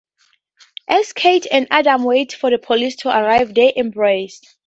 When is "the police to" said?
2.49-3.09